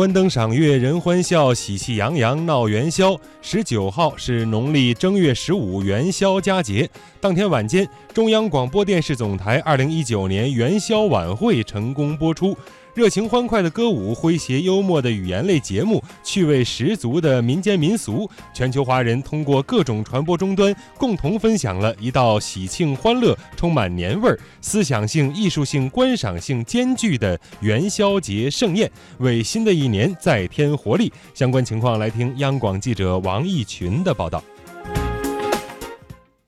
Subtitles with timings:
[0.00, 3.14] 关灯赏月人欢笑，喜气洋洋闹元宵。
[3.42, 6.88] 十九号是农历正月十五元宵佳节，
[7.20, 12.56] 当天晚间，中央广播电视总台二零一九年元宵晚会成功播出。
[12.92, 31.12] 热情欢快的歌舞，诙谐幽默的语言类节目，趣味十足的民间民俗，全球华人通过各种传播终端，共同分享了一道喜庆欢乐、充满年味儿、思想性、艺术性、观赏性兼具的元宵节盛宴，为新的一年再添活力。
[31.32, 34.42] 相关情况，来听央广记者王义群的报道。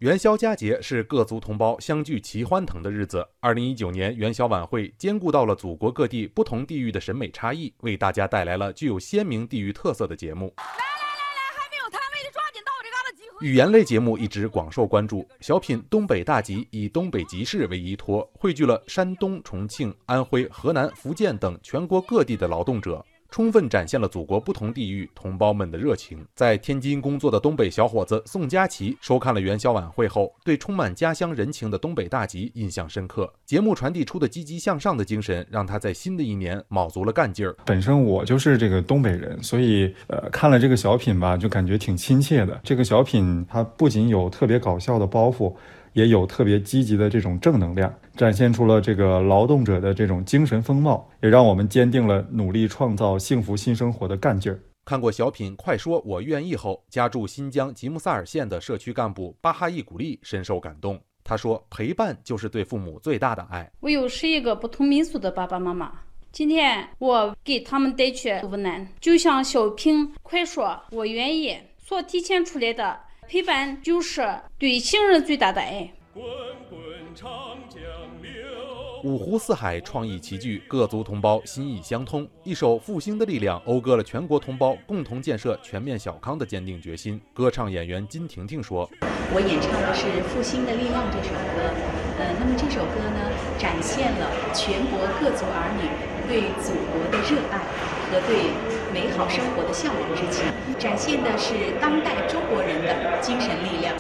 [0.02, 3.24] 元宵佳节是各族同胞相聚齐欢腾的日子。
[3.38, 10.52] 二零一九年元宵晚会兼顾到了祖国各地不同地域的审美差异，为大家带来了具有鲜明地域特色的节目。
[10.56, 13.46] 来来来来，还没有摊位的抓紧到这嘎达集合。
[13.46, 15.24] 语言类节目一直广受关注。
[15.40, 23.06] 小品《东北大集》以东北集市为依托，汇聚了山东、重庆、安徽、河南、福建等全国各地的劳动者。
[23.32, 26.22] 充分展现了祖国不同地域同胞们的热情。
[26.34, 33.32] 在天津工作的东北小伙子宋佳琪收看了元宵晚会后，对充满家乡人情的东北大集印象深刻。
[33.46, 37.56] 节目传递出的积极向上的精神，让他在新的一年卯足了干劲儿。
[37.64, 42.60] 本身我就是这个东北人，所以呃看了这个小品吧，就感觉挺亲切的。
[42.62, 45.54] 这个小品它不仅有特别搞笑的包袱。
[45.92, 54.58] 也有特别积极的这种正能量，展现出了这个劳动者的这种精神风貌，也让我们坚定了努力创造幸福新生活的干劲儿。
[54.84, 61.00] 看过小品《快说我愿意》后，家住新疆吉木萨尔县的社区干部巴哈伊古丽深受感动。
[61.22, 63.70] 他说：“陪伴就是对父母最大的爱。
[63.78, 65.92] 我有十一个不同民族的爸爸妈妈，
[66.32, 72.98] 今天我给他们带去无奈，就像小品《快说我愿意》所体现出来的。”
[73.28, 74.26] 陪伴就是
[74.58, 75.90] 对亲人最大的爱。
[76.12, 76.22] 滚
[76.68, 76.80] 滚
[77.14, 77.30] 长
[77.70, 77.80] 江
[78.20, 78.30] 流，
[79.04, 82.28] 五湖四海创意齐聚，各族同胞心意相通。
[82.44, 87.18] 一首《复兴的力量》讴歌了全国同胞共同建设全面小康的坚定决心。
[87.32, 88.88] 歌唱演员金婷婷说
[89.32, 91.72] ：“我演唱的是《复兴的力量》这首歌。
[92.18, 95.88] 呃，那么这首歌呢，展现了全国各族儿女
[96.28, 97.58] 对祖国的热爱
[98.10, 100.44] 和对。”美好生活的向往之情，
[100.78, 103.94] 展现的是当代中国人的精神力量。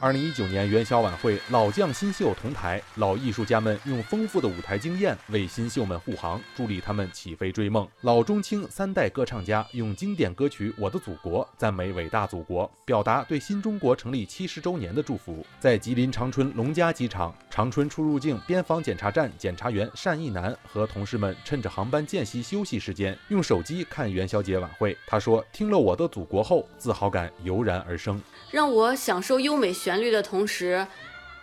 [0.00, 7.88] 二零一九年元宵晚会，老将新秀同台，老艺术家们用丰富的舞台经验为新秀们护航，助力他们起飞追梦。
[8.02, 15.42] 老中青三代歌唱家用经典歌曲《我的祖国》赞美伟大祖国，表达对新中国成立七十周年的祝福。
[15.58, 24.98] 在吉林长春龙嘉机场，长春出入境边防检查站检查员单义南和同事们趁着航班间隙休息时间，用手机看元宵节晚会。
[25.06, 28.20] 他说：“听了《我的祖国》后，自豪感油然而生，
[28.50, 30.84] 让我享受优美旋。”旋律的同时，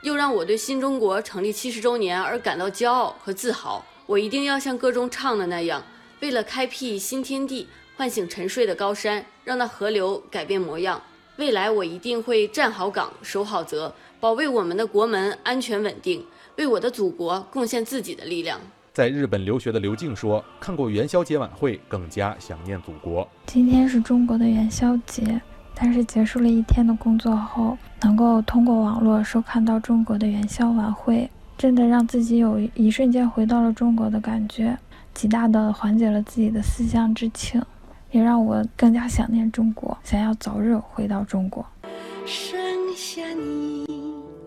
[0.02, 3.86] 又让我对新中国成立七十周年而感到骄傲和自豪。
[4.06, 5.82] 我一定要像歌中唱的那样，
[6.20, 11.02] 为了开辟新天地，唤醒沉睡的高山，让那河流改变模样。
[11.42, 16.24] 未来我一定会站好岗，守好责，保卫我们的国门安全稳定，
[16.60, 18.60] 为我的祖国贡献自己的力量。
[18.94, 23.28] 在日本留学的刘静说：“看过元宵节晚会，更加想念祖国。
[23.48, 25.42] 今天是中国的元宵节。”
[25.74, 34.78] 但是结束了一天的工作后，能够通过网络收看到中国的元宵晚会，真的让自己有一瞬间回到了中国的感觉，
[35.12, 37.60] 极大的缓解了自己的思乡之情，
[38.12, 41.66] 也让我更加想念中国，想要早日回到中国。
[42.26, 42.60] 剩
[42.96, 43.86] 下你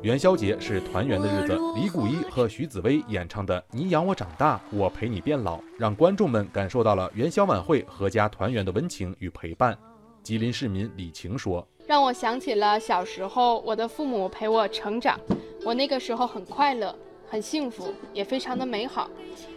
[0.03, 9.77] 元宵节是团圆的日子，李谷一和徐子薇演唱的《你养我长大，我陪你变老》，让观众们感受到了元宵晚会阖家团圆的温情与陪伴。
[10.23, 15.19] 吉林市民李晴说：“让我想起了小时候，我的父母陪我成长，
[15.65, 16.95] 我那个时候很快乐、
[17.27, 19.09] 很幸福，也非常的美好。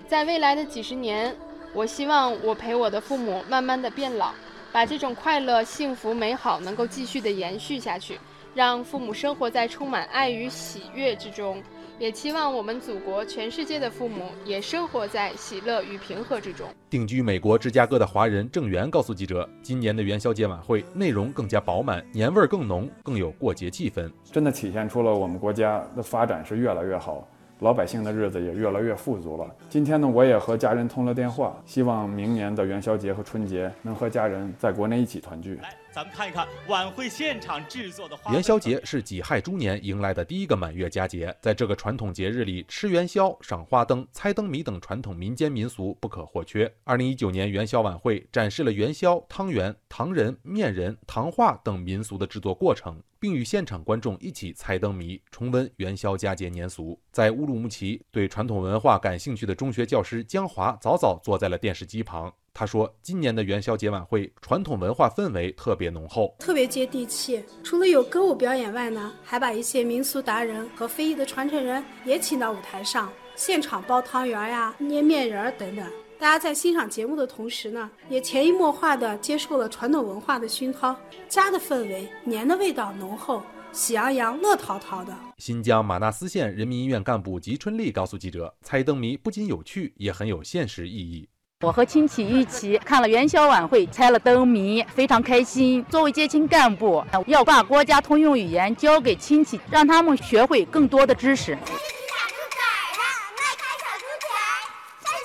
[0.07, 1.35] 在未来的几十年，
[1.77, 4.31] 我希望我陪我的父母慢慢的变老，
[4.71, 8.19] 把这种快乐、幸福、美好能够继续的延续下去，
[8.55, 11.61] 让父母生活在充满爱与喜悦之中。”
[11.99, 16.67] 也期望我们祖国全世界的父母也生活在喜乐与平和之中。
[16.89, 27.27] 定居美国芝加哥的华人郑源告诉记者，今年的元宵节晚会内容更加饱满，年味儿更浓，更有过节气氛，真的体现出了我们国家的发展是越来越好，
[27.59, 29.45] 老百姓的日子也越来越富足了。
[29.69, 35.59] 今天呢，我也和家人通了电话，希望明年的元宵节和春节能和家人在国内一起团聚。
[35.97, 38.31] 咱们看一看晚会现场制作的花。
[38.31, 46.71] 元宵节是己亥猪年迎来的第一个满月佳节，在这个传统节日里，吃元宵、赏花灯、猜灯谜等传统民间民俗不可或缺。
[46.83, 56.99] 二零一九年元宵晚会展示了元宵、汤圆、糖人、面人、糖画等民俗的制作过程，并与现场观众一起猜灯谜，重温元宵佳节年俗。
[57.11, 62.31] 在乌鲁木齐，对传统文化感兴趣的中学教师江华早早坐在了电视机旁。
[62.59, 67.43] 他说：“今年的元宵节晚会传统文化氛围特别浓厚，特别接地气。
[67.63, 75.85] 除了有歌舞表演外呢，还把一些民俗达人和非遗的传承人也请到舞台上，现场包汤圆呀、捏面人儿等等。
[76.17, 80.95] 大家在欣赏节目的同时呢，也潜移默化地接受了传统文化的熏陶，
[81.29, 91.29] 家的氛围、年的味道浓厚，喜洋洋、乐淘淘的。”新疆玛纳斯县人民医院干部吉春丽告诉记者：“猜灯谜不仅有趣，也很有现实意义。”
[91.65, 95.83] 我和亲戚一起看了元宵晚会，猜了灯谜，非常开心。
[95.89, 101.57] 作为接亲干部，要把国家通用语言交给亲戚，让他们学会更多的知识。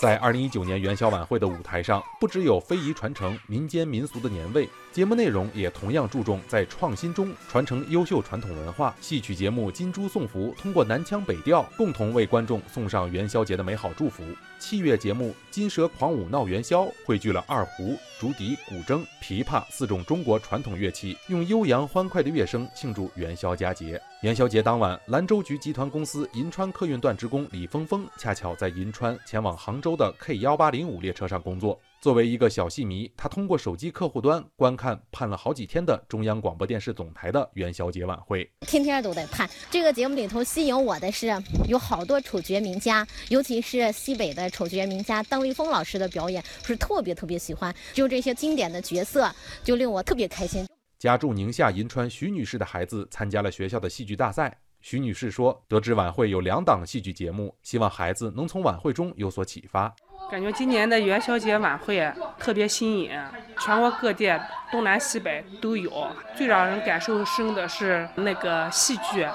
[0.03, 8.93] 在二零一九年元宵晚会的舞台上，不只有非遗传承、民间民俗的年味，节目内容也同样注重在创新中传承优秀传统文化。
[9.01, 14.25] 戏曲节目《金猪送福》通过南腔北调，共同为观众送上元宵节的美好祝福。
[14.59, 24.03] 器乐节目《金蛇狂舞闹元宵》汇聚了二胡、竹笛、古筝、琵琶四种中国传统乐器，用悠扬欢快的乐声庆祝元宵佳节。
[24.23, 31.77] 元宵节当晚，兰州局集团公司银川客运段职工李峰峰恰巧在银川前往杭州的 K 幺八零五列车上工作。
[32.01, 39.51] 作为一个小戏迷，他通过手机客户端观看盼了好几天的中央广播电视总台的元宵节晚会，天天都在盼。
[39.73, 41.27] 这个节目里头吸引我的是
[41.67, 47.75] 有好多丑角名家，尤其是西北的丑角名家邓丽峰老师的表演，是特别特别喜欢。
[47.93, 49.29] 就这些经典的角色，
[49.65, 50.65] 就令我特别开心。
[51.03, 54.57] 家住宁夏银川徐女士的孩子参加了学校的戏剧大赛。
[54.81, 59.93] 徐女士说：“得知晚会有两档戏剧节目，希望孩子能从晚会中有所启发。
[60.31, 62.09] 感觉今年的元宵节晚会
[62.39, 63.11] 特别新颖，
[63.59, 64.33] 全国各地
[64.71, 66.07] 东南西北都有。
[66.37, 69.27] 最让人感受深的是那个戏剧，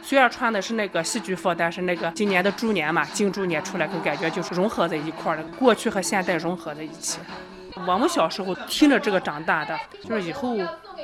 [0.00, 7.18] 虽然穿的是那个戏剧服，但是那个今年的猪年嘛，金猪年出来，就感觉就是融合在一块儿的，过去和现代融合在一起。
[7.86, 10.56] 我们小时候听着这个长大的，就是以后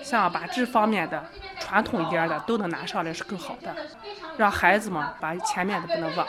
[0.02, 1.24] 像把这方面的。”
[1.60, 3.74] 传统一点的都能拿上来是更好的，
[4.36, 6.26] 让孩子们把前面的不能忘。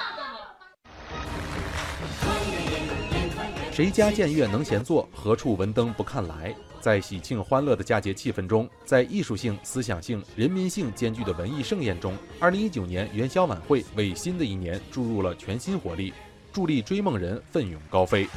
[3.72, 6.56] 谁家见月能闲坐，何处闻灯不看来？
[6.80, 16.14] 在喜庆欢乐的佳节气氛中，在艺术性、思想性、人民性兼具的文艺盛宴中，二零一九年元宵晚会为新的一年注入了全新活力，
[16.54, 18.28] 助力追梦人奋勇高飞。